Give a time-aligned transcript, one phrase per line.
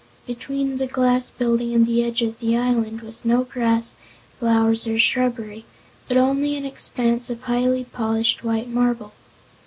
[0.25, 3.93] Between the glass building and the edge of the island was no grass,
[4.39, 5.63] flowers or shrubbery,
[6.07, 9.13] but only an expanse of highly polished white marble.